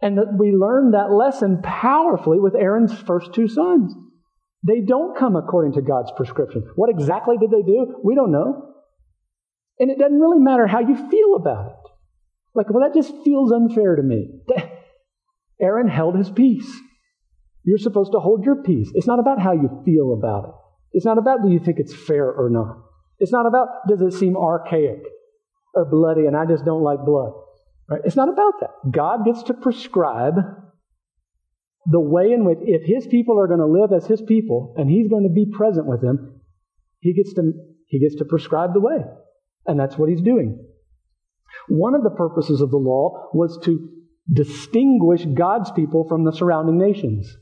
[0.00, 3.94] And we learn that lesson powerfully with Aaron's first two sons.
[4.66, 6.66] They don't come according to God's prescription.
[6.76, 8.00] What exactly did they do?
[8.02, 8.74] We don't know.
[9.78, 11.90] And it doesn't really matter how you feel about it.
[12.54, 14.40] Like, well, that just feels unfair to me.
[15.60, 16.70] Aaron held his peace.
[17.66, 18.90] You're supposed to hold your peace.
[18.94, 20.54] It's not about how you feel about it.
[20.92, 22.78] It's not about do you think it's fair or not.
[23.18, 25.02] It's not about does it seem archaic
[25.74, 27.32] or bloody and I just don't like blood.
[27.90, 28.00] Right?
[28.04, 28.70] It's not about that.
[28.92, 30.36] God gets to prescribe
[31.86, 34.88] the way in which if his people are going to live as his people and
[34.88, 36.40] he's going to be present with them,
[37.00, 37.52] he gets to
[37.88, 38.98] he gets to prescribe the way.
[39.66, 40.64] And that's what he's doing.
[41.68, 43.88] One of the purposes of the law was to
[44.32, 47.36] distinguish God's people from the surrounding nations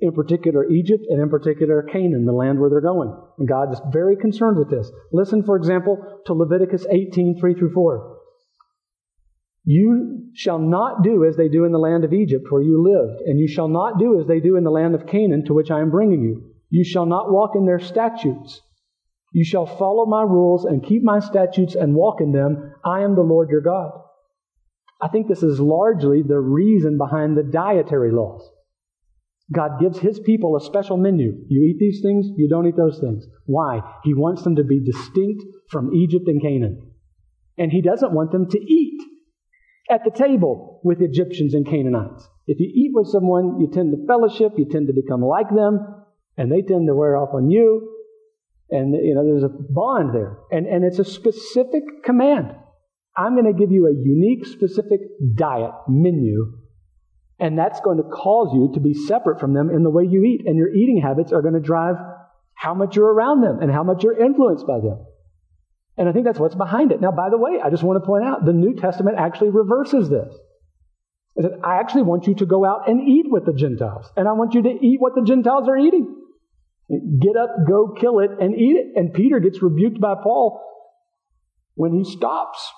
[0.00, 3.16] in particular Egypt, and in particular Canaan, the land where they're going.
[3.38, 4.90] And God is very concerned with this.
[5.12, 8.18] Listen, for example, to Leviticus 18, 3 through 4.
[9.64, 13.22] You shall not do as they do in the land of Egypt where you lived,
[13.22, 15.70] and you shall not do as they do in the land of Canaan to which
[15.70, 16.50] I am bringing you.
[16.68, 18.60] You shall not walk in their statutes.
[19.32, 22.74] You shall follow my rules and keep my statutes and walk in them.
[22.84, 23.92] I am the Lord your God.
[25.00, 28.48] I think this is largely the reason behind the dietary laws.
[29.52, 31.44] God gives his people a special menu.
[31.48, 33.26] You eat these things, you don't eat those things.
[33.44, 33.80] Why?
[34.02, 36.90] He wants them to be distinct from Egypt and Canaan.
[37.58, 39.02] And he doesn't want them to eat
[39.90, 42.26] at the table with Egyptians and Canaanites.
[42.46, 45.78] If you eat with someone, you tend to fellowship, you tend to become like them,
[46.36, 47.90] and they tend to wear off on you.
[48.70, 50.38] And you know, there's a bond there.
[50.50, 52.54] And, and it's a specific command.
[53.16, 55.00] I'm going to give you a unique, specific
[55.36, 56.63] diet menu
[57.38, 60.24] and that's going to cause you to be separate from them in the way you
[60.24, 60.42] eat.
[60.46, 61.96] And your eating habits are going to drive
[62.54, 65.04] how much you're around them and how much you're influenced by them.
[65.96, 67.00] And I think that's what's behind it.
[67.00, 70.08] Now, by the way, I just want to point out the New Testament actually reverses
[70.08, 70.32] this.
[71.36, 74.10] It says, I actually want you to go out and eat with the Gentiles.
[74.16, 76.14] And I want you to eat what the Gentiles are eating.
[77.20, 78.86] Get up, go kill it, and eat it.
[78.94, 80.62] And Peter gets rebuked by Paul
[81.74, 82.72] when he stops.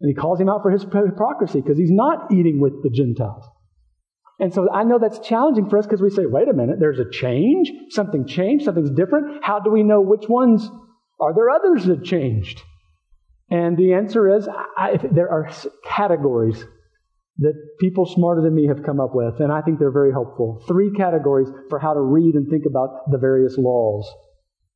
[0.00, 3.44] And he calls him out for his hypocrisy because he's not eating with the Gentiles.
[4.40, 6.98] And so I know that's challenging for us because we say, wait a minute, there's
[6.98, 9.44] a change, something changed, something's different.
[9.44, 10.68] How do we know which ones?
[11.20, 12.62] Are there others that changed?
[13.50, 14.48] And the answer is
[14.78, 15.50] I, there are
[15.84, 16.64] categories
[17.38, 20.62] that people smarter than me have come up with, and I think they're very helpful.
[20.66, 24.10] Three categories for how to read and think about the various laws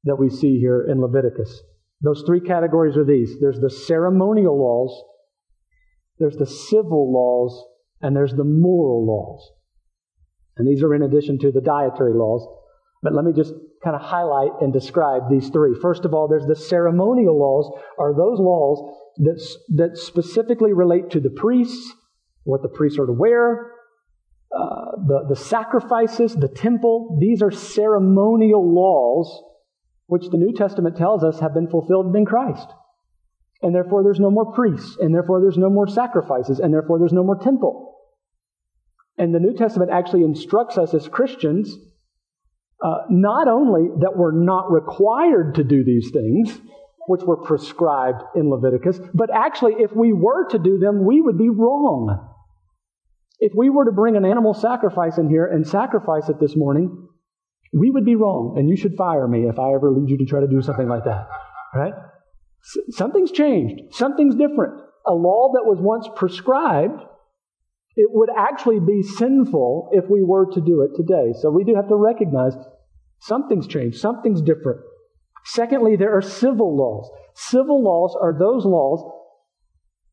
[0.05, 1.62] that we see here in Leviticus.
[2.03, 5.03] Those three categories are these there's the ceremonial laws,
[6.18, 7.64] There's the civil laws
[8.00, 9.50] and there's the moral laws.
[10.56, 12.46] And these are in addition to the dietary laws.
[13.02, 15.74] But let me just kind of highlight and describe these three.
[15.80, 19.40] First of all, there's the ceremonial laws, are those laws that,
[19.76, 21.92] that specifically relate to the priests,
[22.44, 23.72] what the priests are to wear,
[24.56, 27.18] uh, the, the sacrifices, the temple.
[27.20, 29.42] These are ceremonial laws
[30.06, 32.68] which the New Testament tells us have been fulfilled in Christ.
[33.62, 37.12] And therefore, there's no more priests, and therefore, there's no more sacrifices, and therefore, there's
[37.12, 37.96] no more temple.
[39.16, 41.77] And the New Testament actually instructs us as Christians
[42.85, 46.61] uh, not only that we're not required to do these things,
[47.07, 51.38] which were prescribed in Leviticus, but actually, if we were to do them, we would
[51.38, 52.31] be wrong.
[53.40, 57.09] If we were to bring an animal sacrifice in here and sacrifice it this morning,
[57.72, 60.24] we would be wrong, and you should fire me if I ever lead you to
[60.24, 61.27] try to do something like that.
[61.74, 61.92] Right?
[62.62, 63.94] S- something's changed.
[63.94, 64.81] Something's different.
[65.07, 67.03] A law that was once prescribed,
[67.96, 71.33] it would actually be sinful if we were to do it today.
[71.40, 72.54] So we do have to recognize
[73.20, 73.98] something's changed.
[73.98, 74.80] Something's different.
[75.44, 77.11] Secondly, there are civil laws.
[77.35, 79.04] Civil laws are those laws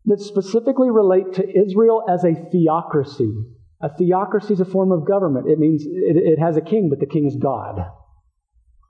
[0.06, 3.32] that specifically relate to Israel as a theocracy.
[3.82, 5.48] A theocracy is a form of government.
[5.48, 7.80] It means it, it, has a king, but the king is God.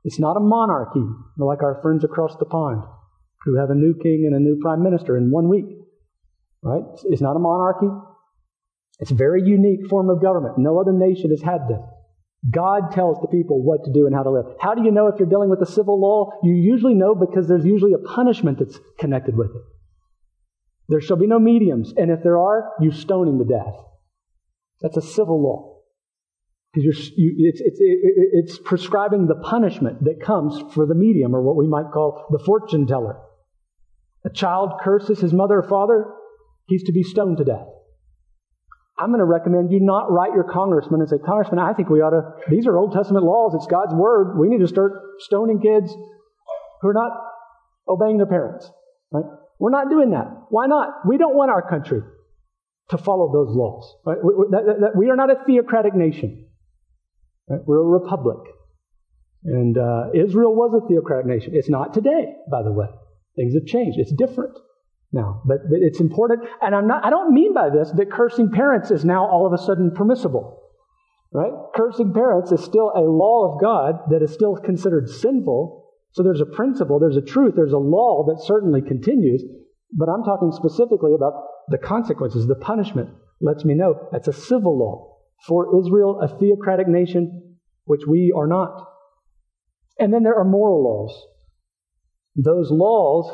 [0.04, 1.04] It's not a monarchy,
[1.38, 2.84] like our friends across the pond
[3.46, 5.66] who have a new king and a new prime minister in one week.
[6.62, 6.84] Right?
[7.06, 7.88] It's not a monarchy.
[9.02, 10.58] It's a very unique form of government.
[10.58, 11.82] No other nation has had this.
[12.50, 14.46] God tells the people what to do and how to live.
[14.60, 16.32] How do you know if you're dealing with a civil law?
[16.44, 19.62] You usually know because there's usually a punishment that's connected with it.
[20.90, 23.76] There shall be no mediums, and if there are, you stone him to death.
[24.82, 25.82] That's a civil law.
[26.74, 31.56] Because you, it's, it's, it's prescribing the punishment that comes for the medium, or what
[31.56, 33.20] we might call the fortune teller.
[34.26, 36.06] A child curses his mother or father,
[36.68, 37.68] he's to be stoned to death.
[39.02, 42.02] I'm going to recommend you not write your congressman and say, Congressman, I think we
[42.02, 44.38] ought to, these are Old Testament laws, it's God's word.
[44.38, 45.92] We need to start stoning kids
[46.82, 47.12] who are not
[47.90, 48.70] obeying their parents.
[49.12, 49.26] Right?
[49.60, 50.28] We're not doing that.
[50.50, 50.90] Why not?
[51.08, 52.02] We don't want our country
[52.92, 53.92] to follow those laws.
[54.06, 54.18] Right?
[54.24, 56.46] We, that, that, we are not a theocratic nation.
[57.50, 57.62] Right?
[57.66, 58.38] We're a republic.
[59.44, 61.54] And uh, Israel was a theocratic nation.
[61.56, 62.86] It's not today, by the way.
[63.36, 63.98] Things have changed.
[63.98, 64.56] It's different
[65.12, 65.42] now.
[65.46, 66.48] But, but it's important.
[66.62, 69.54] And I'm not, I don't mean by this that cursing parents is now all of
[69.54, 70.60] a sudden permissible.
[71.34, 71.52] Right?
[71.76, 75.88] Cursing parents is still a law of God that is still considered sinful.
[76.12, 79.42] So there's a principle, there's a truth, there's a law that certainly continues.
[79.94, 81.34] But I'm talking specifically about
[81.70, 83.10] the consequences, the punishment.
[83.40, 85.18] Lets me know that's a civil law.
[85.48, 88.88] For Israel, a theocratic nation, which we are not.
[89.98, 91.28] And then there are moral laws.
[92.36, 93.34] Those laws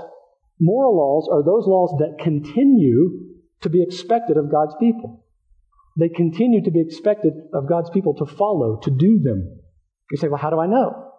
[0.60, 5.26] Moral laws are those laws that continue to be expected of God's people.
[6.00, 9.60] They continue to be expected of God's people to follow, to do them.
[10.12, 11.12] You say, well, how do I know?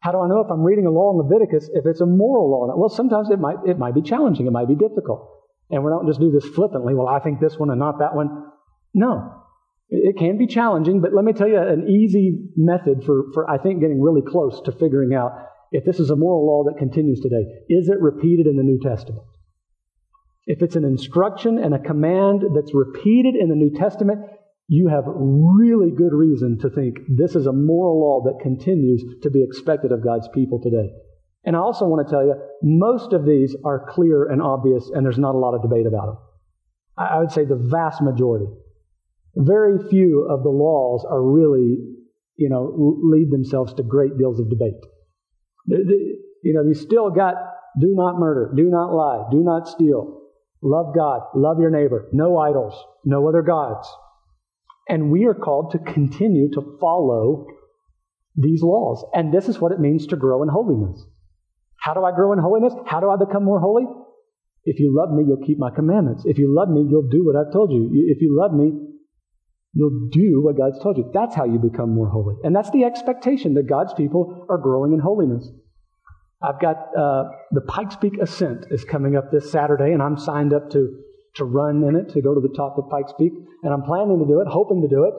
[0.00, 2.50] How do I know if I'm reading a law in Leviticus if it's a moral
[2.50, 2.74] law?
[2.76, 4.46] Well, sometimes it might, it might be challenging.
[4.46, 5.28] It might be difficult.
[5.68, 6.94] And we don't just do this flippantly.
[6.94, 8.46] Well, I think this one and not that one.
[8.94, 9.44] No.
[9.90, 13.58] It can be challenging, but let me tell you an easy method for, for I
[13.58, 15.32] think, getting really close to figuring out
[15.70, 18.78] if this is a moral law that continues today, is it repeated in the New
[18.80, 19.22] Testament?
[20.46, 24.20] If it's an instruction and a command that's repeated in the New Testament,
[24.66, 29.30] you have really good reason to think this is a moral law that continues to
[29.30, 30.90] be expected of God's people today.
[31.44, 35.04] And I also want to tell you, most of these are clear and obvious, and
[35.04, 36.18] there's not a lot of debate about them.
[36.96, 38.46] I would say the vast majority.
[39.34, 41.78] Very few of the laws are really,
[42.36, 44.74] you know, lead themselves to great deals of debate.
[45.70, 47.34] You know, you still got
[47.78, 50.22] do not murder, do not lie, do not steal,
[50.60, 53.88] love God, love your neighbor, no idols, no other gods.
[54.88, 57.46] And we are called to continue to follow
[58.34, 59.04] these laws.
[59.14, 61.04] And this is what it means to grow in holiness.
[61.78, 62.74] How do I grow in holiness?
[62.86, 63.84] How do I become more holy?
[64.64, 66.24] If you love me, you'll keep my commandments.
[66.26, 67.88] If you love me, you'll do what I've told you.
[67.92, 68.72] If you love me,
[69.72, 71.10] you'll do what God's told you.
[71.14, 72.34] That's how you become more holy.
[72.42, 75.48] And that's the expectation that God's people are growing in holiness.
[76.42, 80.52] I've got uh, the Pikes Peak Ascent is coming up this Saturday, and I'm signed
[80.52, 80.98] up to
[81.36, 84.18] to run in it to go to the top of Pikes Peak, and I'm planning
[84.18, 85.14] to do it, hoping to do it.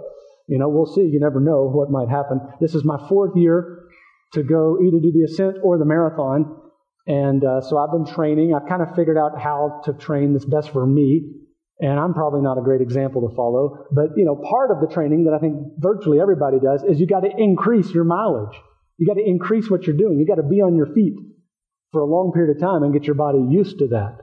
[0.47, 1.01] You know, we'll see.
[1.01, 2.41] You never know what might happen.
[2.59, 3.85] This is my fourth year
[4.33, 6.57] to go either do the ascent or the marathon,
[7.05, 8.53] and uh, so I've been training.
[8.55, 11.21] I've kind of figured out how to train that's best for me,
[11.79, 13.85] and I'm probably not a great example to follow.
[13.91, 17.05] But you know, part of the training that I think virtually everybody does is you
[17.05, 18.57] got to increase your mileage.
[19.01, 20.19] You got to increase what you're doing.
[20.19, 21.15] You got to be on your feet
[21.91, 24.19] for a long period of time and get your body used to that.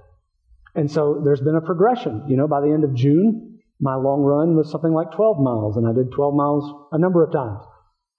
[0.77, 2.23] And so there's been a progression.
[2.29, 5.77] You know, by the end of June, my long run was something like 12 miles,
[5.77, 7.65] and I did 12 miles a number of times.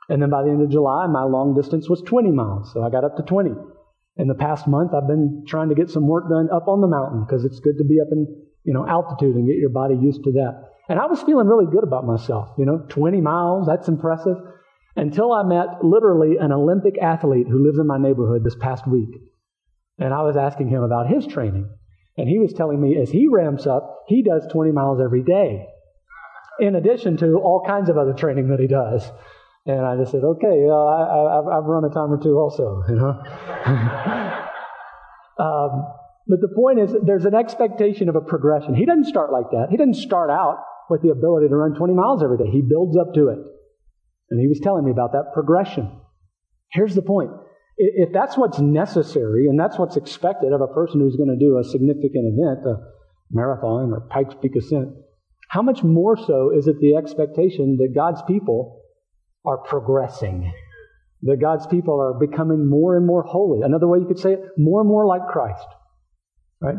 [0.09, 2.89] And then by the end of July, my long distance was 20 miles, so I
[2.89, 3.51] got up to 20.
[4.17, 6.91] In the past month, I've been trying to get some work done up on the
[6.91, 8.27] mountain because it's good to be up in,
[8.65, 10.75] you know, altitude and get your body used to that.
[10.89, 12.49] And I was feeling really good about myself.
[12.57, 14.35] You know, 20 miles, that's impressive.
[14.95, 19.09] Until I met literally an Olympic athlete who lives in my neighborhood this past week.
[19.97, 21.69] And I was asking him about his training.
[22.17, 25.67] And he was telling me as he ramps up, he does 20 miles every day,
[26.59, 29.09] in addition to all kinds of other training that he does.
[29.65, 32.95] And I just said, okay, uh, I, have run a time or two also, you
[32.95, 33.09] know.
[35.39, 35.85] um,
[36.27, 38.75] but the point is, there's an expectation of a progression.
[38.75, 39.67] He doesn't start like that.
[39.69, 40.57] He doesn't start out
[40.89, 42.49] with the ability to run 20 miles every day.
[42.51, 43.39] He builds up to it.
[44.31, 45.91] And he was telling me about that progression.
[46.71, 47.31] Here's the point.
[47.77, 51.57] If that's what's necessary and that's what's expected of a person who's going to do
[51.57, 52.75] a significant event, a
[53.31, 54.89] marathon or Pikes Peak ascent,
[55.47, 58.81] how much more so is it the expectation that God's people
[59.45, 60.53] are progressing?
[61.23, 63.61] That God's people are becoming more and more holy.
[63.63, 65.67] Another way you could say it, more and more like Christ.
[66.61, 66.75] Right?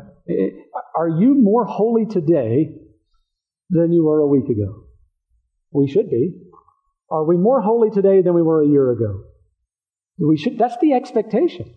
[0.97, 2.69] Are you more holy today
[3.71, 4.85] than you were a week ago?
[5.73, 6.35] We should be.
[7.11, 9.25] Are we more holy today than we were a year ago?
[10.19, 11.75] We should, that's the expectation.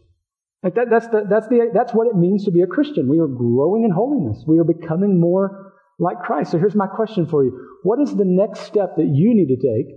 [0.61, 3.09] That, that's, the, that's, the, that's what it means to be a Christian.
[3.09, 4.43] We are growing in holiness.
[4.47, 6.51] We are becoming more like Christ.
[6.51, 7.67] So here's my question for you.
[7.83, 9.95] What is the next step that you need to take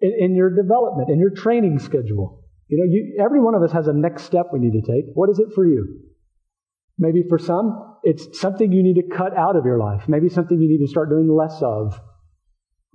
[0.00, 2.44] in, in your development, in your training schedule?
[2.68, 5.06] You know, you, every one of us has a next step we need to take.
[5.14, 6.02] What is it for you?
[6.98, 10.04] Maybe for some, it's something you need to cut out of your life.
[10.08, 11.98] Maybe something you need to start doing less of.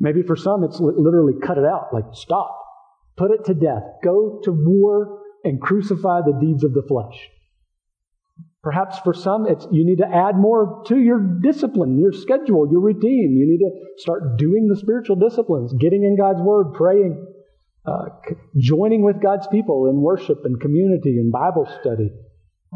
[0.03, 2.59] Maybe for some, it's literally cut it out, like stop,
[3.15, 7.29] put it to death, go to war and crucify the deeds of the flesh.
[8.61, 12.81] Perhaps for some, it's you need to add more to your discipline, your schedule, your
[12.81, 13.37] routine.
[13.37, 17.25] You need to start doing the spiritual disciplines, getting in God's Word, praying,
[17.85, 18.05] uh,
[18.57, 22.11] joining with God's people in worship and community and Bible study.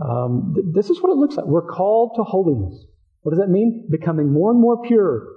[0.02, 1.46] Um, th- this is what it looks like.
[1.46, 2.86] We're called to holiness.
[3.24, 3.90] What does that mean?
[3.92, 5.28] Becoming more and more pure,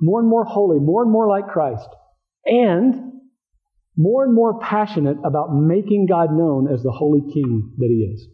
[0.00, 1.88] more and more holy, more and more like Christ,
[2.44, 3.12] and
[3.96, 8.28] more and more passionate about making God known as the holy king that he is.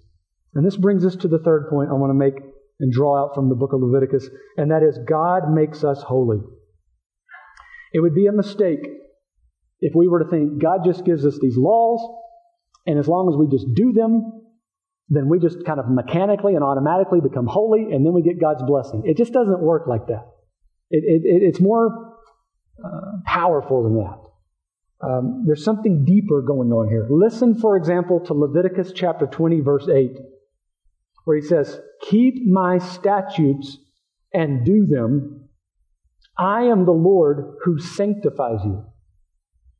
[0.54, 2.34] And this brings us to the third point I want to make
[2.80, 6.38] and draw out from the book of Leviticus, and that is God makes us holy.
[7.92, 8.80] It would be a mistake
[9.80, 12.00] if we were to think God just gives us these laws,
[12.86, 14.42] and as long as we just do them,
[15.08, 18.62] then we just kind of mechanically and automatically become holy, and then we get God's
[18.62, 19.02] blessing.
[19.04, 20.24] It just doesn't work like that.
[20.92, 22.18] It, it, it's more
[22.84, 25.06] uh, powerful than that.
[25.06, 27.08] Um, there's something deeper going on here.
[27.10, 30.18] Listen, for example, to Leviticus chapter 20, verse 8,
[31.24, 33.78] where he says, Keep my statutes
[34.32, 35.48] and do them.
[36.38, 38.84] I am the Lord who sanctifies you.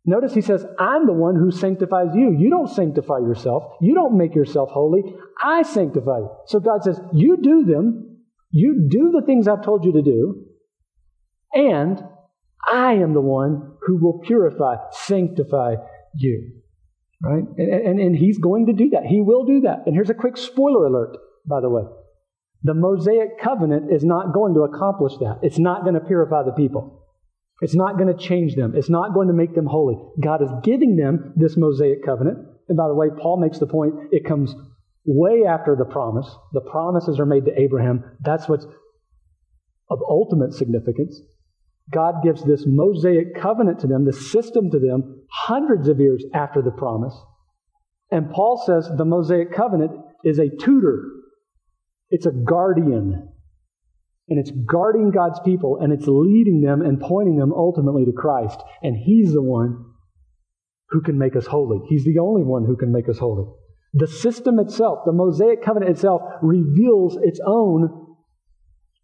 [0.04, 2.34] Notice he says, I'm the one who sanctifies you.
[2.36, 3.76] You don't sanctify yourself.
[3.80, 5.02] You don't make yourself holy.
[5.40, 6.30] I sanctify you.
[6.46, 8.18] So God says, You do them.
[8.50, 10.46] You do the things I've told you to do.
[11.54, 12.02] And
[12.70, 15.76] I am the one who will purify, sanctify
[16.14, 16.52] you.
[17.22, 17.44] Right?
[17.56, 19.04] And, and, and he's going to do that.
[19.06, 19.84] He will do that.
[19.86, 21.82] And here's a quick spoiler alert, by the way.
[22.64, 25.40] The Mosaic covenant is not going to accomplish that.
[25.42, 27.02] It's not going to purify the people.
[27.60, 28.74] It's not going to change them.
[28.76, 29.96] It's not going to make them holy.
[30.20, 32.38] God is giving them this Mosaic covenant.
[32.68, 34.54] And by the way, Paul makes the point it comes
[35.04, 36.28] way after the promise.
[36.52, 38.04] The promises are made to Abraham.
[38.20, 38.66] That's what's
[39.90, 41.20] of ultimate significance.
[41.90, 46.62] God gives this Mosaic covenant to them, the system to them, hundreds of years after
[46.62, 47.14] the promise.
[48.10, 49.92] And Paul says the Mosaic covenant
[50.24, 51.02] is a tutor,
[52.10, 53.28] it's a guardian.
[54.28, 58.62] And it's guarding God's people and it's leading them and pointing them ultimately to Christ.
[58.82, 59.84] And He's the one
[60.90, 61.80] who can make us holy.
[61.88, 63.44] He's the only one who can make us holy.
[63.94, 68.14] The system itself, the Mosaic covenant itself, reveals its own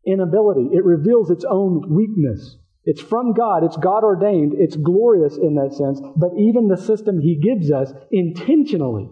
[0.06, 0.70] inability.
[0.72, 2.56] It reveals its own weakness.
[2.90, 7.20] It's from God, it's God ordained, it's glorious in that sense, but even the system
[7.20, 9.10] He gives us intentionally,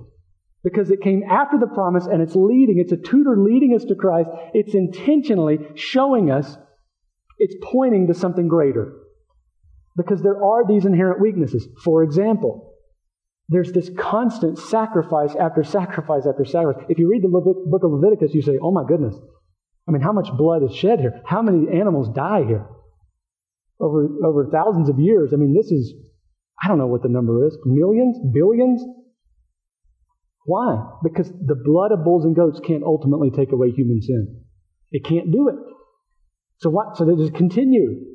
[0.64, 3.94] because it came after the promise and it's leading, it's a tutor leading us to
[3.94, 6.56] Christ, it's intentionally showing us,
[7.38, 8.94] it's pointing to something greater.
[9.94, 11.68] Because there are these inherent weaknesses.
[11.84, 12.72] For example,
[13.50, 16.86] there's this constant sacrifice after sacrifice after sacrifice.
[16.88, 19.14] If you read the book of Leviticus, you say, oh my goodness,
[19.86, 21.20] I mean, how much blood is shed here?
[21.26, 22.66] How many animals die here?
[23.80, 25.32] Over, over thousands of years.
[25.32, 25.94] I mean, this is,
[26.62, 28.82] I don't know what the number is millions, billions.
[30.44, 30.90] Why?
[31.02, 34.42] Because the blood of bulls and goats can't ultimately take away human sin.
[34.92, 35.56] It can't do it.
[36.58, 36.96] So what?
[36.96, 38.14] So they just continue.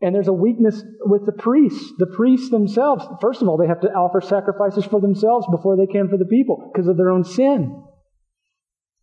[0.00, 1.92] And there's a weakness with the priests.
[1.98, 5.86] The priests themselves, first of all, they have to offer sacrifices for themselves before they
[5.86, 7.82] can for the people because of their own sin.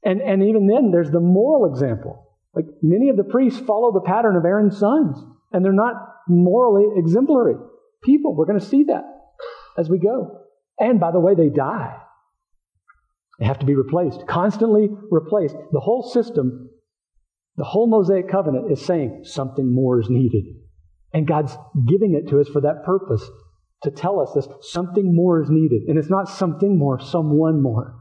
[0.04, 2.38] And, and even then, there's the moral example.
[2.54, 5.18] Like many of the priests follow the pattern of Aaron's sons,
[5.54, 5.96] and they're not
[6.28, 7.56] morally exemplary
[8.04, 8.36] people.
[8.36, 9.04] We're going to see that
[9.78, 10.40] as we go.
[10.80, 11.96] And by the way, they die.
[13.40, 15.56] They have to be replaced, constantly replaced.
[15.72, 16.70] The whole system,
[17.58, 20.46] the whole Mosaic covenant is saying something more is needed.
[21.14, 21.56] And God's
[21.88, 23.28] giving it to us for that purpose
[23.84, 25.84] to tell us this something more is needed.
[25.88, 27.96] And it's not something more, someone more.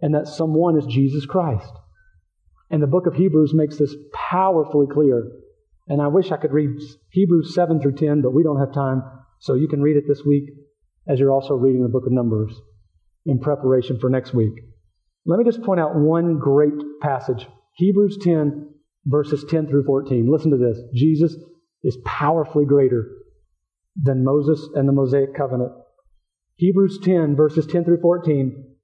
[0.00, 1.72] And that someone is Jesus Christ.
[2.70, 5.30] And the book of Hebrews makes this powerfully clear.
[5.86, 6.70] And I wish I could read
[7.10, 9.02] Hebrews 7 through 10, but we don't have time.
[9.40, 10.44] So you can read it this week
[11.08, 12.54] as you're also reading the book of Numbers
[13.26, 14.52] in preparation for next week.
[15.26, 18.70] Let me just point out one great passage Hebrews 10,
[19.06, 20.30] verses 10 through 14.
[20.30, 21.36] Listen to this Jesus
[21.82, 23.06] is powerfully greater
[24.00, 25.72] than Moses and the Mosaic covenant.
[26.56, 28.74] Hebrews 10, verses 10 through 14.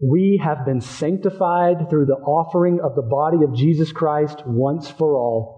[0.00, 5.16] We have been sanctified through the offering of the body of Jesus Christ once for
[5.16, 5.57] all.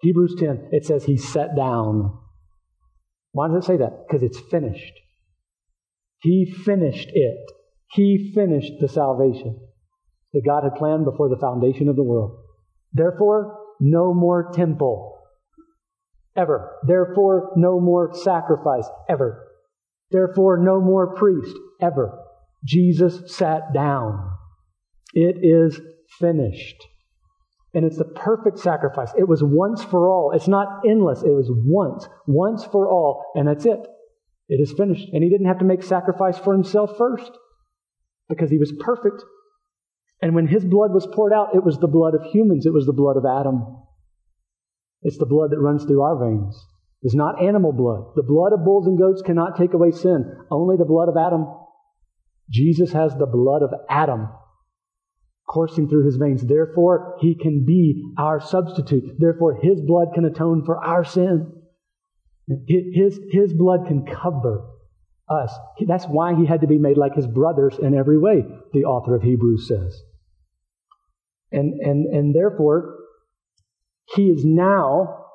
[0.00, 2.18] Hebrews 10, it says he sat down.
[3.32, 4.06] Why does it say that?
[4.06, 4.92] Because it's finished.
[6.20, 7.50] He finished it.
[7.92, 9.58] He finished the salvation
[10.32, 12.44] that God had planned before the foundation of the world.
[12.92, 15.18] Therefore, no more temple.
[16.36, 16.76] Ever.
[16.86, 18.88] Therefore, no more sacrifice.
[19.08, 19.46] Ever.
[20.10, 22.18] Therefore, no more priest ever.
[22.64, 24.30] Jesus sat down.
[25.14, 25.80] It is
[26.18, 26.76] finished.
[27.72, 29.10] And it's the perfect sacrifice.
[29.16, 30.32] It was once for all.
[30.34, 31.22] It's not endless.
[31.22, 33.80] It was once, once for all, and that's it.
[34.48, 35.08] It is finished.
[35.12, 37.30] And he didn't have to make sacrifice for himself first
[38.28, 39.22] because he was perfect.
[40.20, 42.66] And when his blood was poured out, it was the blood of humans.
[42.66, 43.84] It was the blood of Adam.
[45.02, 46.60] It's the blood that runs through our veins.
[47.02, 48.12] It's not animal blood.
[48.16, 50.36] The blood of bulls and goats cannot take away sin.
[50.50, 51.46] Only the blood of Adam.
[52.50, 54.28] Jesus has the blood of Adam
[55.50, 56.42] coursing through his veins.
[56.46, 59.16] Therefore, he can be our substitute.
[59.18, 61.52] Therefore, his blood can atone for our sin.
[62.68, 64.64] His, his blood can cover
[65.28, 65.52] us.
[65.86, 69.14] That's why he had to be made like his brothers in every way, the author
[69.14, 70.00] of Hebrews says.
[71.52, 72.96] And, and, and therefore,
[74.14, 75.26] he is now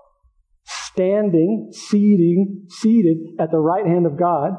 [0.65, 4.51] standing, seating, seated at the right hand of God,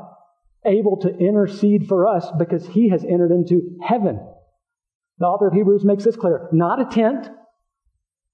[0.66, 4.20] able to intercede for us because he has entered into heaven.
[5.18, 6.48] The author of Hebrews makes this clear.
[6.52, 7.28] Not a tent,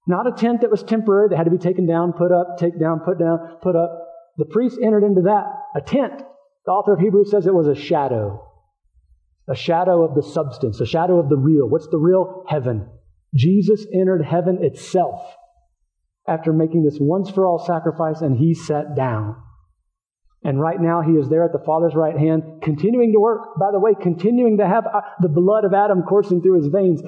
[0.07, 2.79] not a tent that was temporary that had to be taken down, put up, take
[2.79, 3.99] down, put down, put up.
[4.37, 5.45] The priest entered into that.
[5.75, 6.21] A tent.
[6.65, 8.45] The author of Hebrews says it was a shadow.
[9.47, 11.67] A shadow of the substance, a shadow of the real.
[11.67, 12.43] What's the real?
[12.47, 12.87] Heaven.
[13.35, 15.21] Jesus entered heaven itself
[16.27, 19.35] after making this once for all sacrifice, and he sat down.
[20.43, 23.57] And right now, he is there at the Father's right hand, continuing to work.
[23.59, 27.01] By the way, continuing to have uh, the blood of Adam coursing through his veins,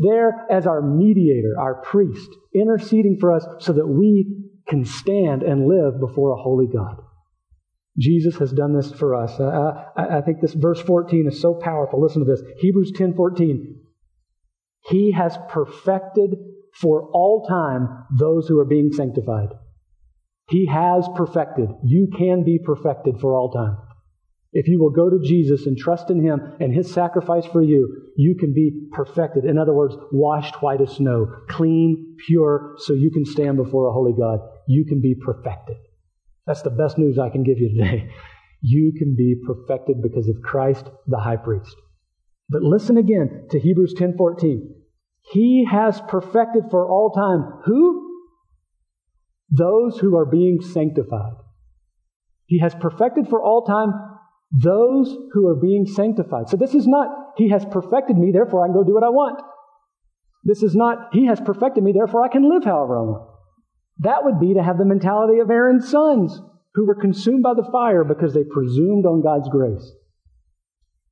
[0.00, 5.66] there as our mediator, our priest, interceding for us so that we can stand and
[5.66, 6.96] live before a holy God.
[7.98, 9.40] Jesus has done this for us.
[9.40, 12.00] Uh, I, I think this verse 14 is so powerful.
[12.00, 12.42] Listen to this.
[12.58, 13.80] Hebrews 10 14.
[14.88, 16.36] He has perfected
[16.74, 19.48] for all time those who are being sanctified.
[20.48, 21.68] He has perfected.
[21.82, 23.76] You can be perfected for all time.
[24.52, 28.12] If you will go to Jesus and trust in Him and His sacrifice for you,
[28.16, 29.44] you can be perfected.
[29.44, 33.92] In other words, washed white as snow, clean, pure, so you can stand before a
[33.92, 34.38] holy God.
[34.66, 35.76] You can be perfected.
[36.46, 38.10] That's the best news I can give you today.
[38.62, 41.76] You can be perfected because of Christ, the high priest.
[42.48, 44.66] But listen again to Hebrews 10:14.
[45.32, 48.05] He has perfected for all time who?
[49.50, 51.34] Those who are being sanctified.
[52.46, 53.92] He has perfected for all time
[54.52, 56.48] those who are being sanctified.
[56.48, 59.10] So this is not, He has perfected me, therefore I can go do what I
[59.10, 59.42] want.
[60.44, 63.30] This is not, He has perfected me, therefore I can live however I want.
[63.98, 66.40] That would be to have the mentality of Aaron's sons,
[66.74, 69.92] who were consumed by the fire because they presumed on God's grace.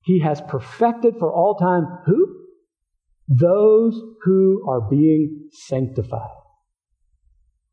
[0.02, 2.40] He has perfected for all time who?
[3.26, 6.43] Those who are being sanctified.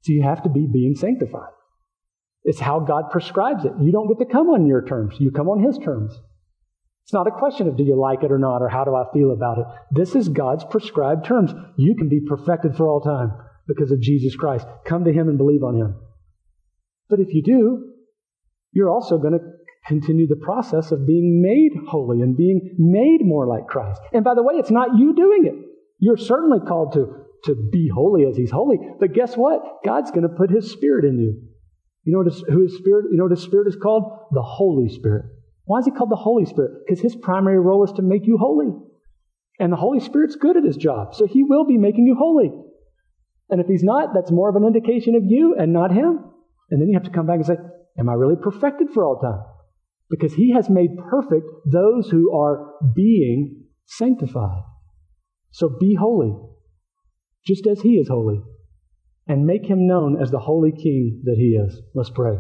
[0.01, 1.51] So you have to be being sanctified.
[2.43, 3.73] It's how God prescribes it.
[3.79, 5.15] You don't get to come on your terms.
[5.19, 6.11] You come on His terms.
[7.03, 9.03] It's not a question of do you like it or not or how do I
[9.13, 9.65] feel about it.
[9.91, 11.51] This is God's prescribed terms.
[11.77, 13.31] You can be perfected for all time
[13.67, 14.65] because of Jesus Christ.
[14.85, 15.95] Come to Him and believe on Him.
[17.09, 17.93] But if you do,
[18.71, 19.45] you're also going to
[19.87, 23.99] continue the process of being made holy and being made more like Christ.
[24.13, 25.55] And by the way, it's not you doing it.
[25.99, 28.77] You're certainly called to, to be holy as He's holy.
[28.99, 29.61] But guess what?
[29.85, 31.41] God's going to put His Spirit in you.
[32.03, 33.05] You know his, who his Spirit?
[33.11, 34.27] You know what His Spirit is called?
[34.31, 35.25] The Holy Spirit.
[35.65, 36.83] Why is He called the Holy Spirit?
[36.85, 38.73] Because His primary role is to make you holy.
[39.59, 42.51] And the Holy Spirit's good at His job, so He will be making you holy.
[43.49, 46.19] And if He's not, that's more of an indication of you and not Him.
[46.71, 47.57] And then you have to come back and say,
[47.99, 49.43] Am I really perfected for all time?
[50.09, 54.63] Because he has made perfect those who are being sanctified.
[55.51, 56.33] So be holy,
[57.45, 58.41] just as he is holy,
[59.27, 61.81] and make him known as the holy king that he is.
[61.93, 62.37] Let's pray.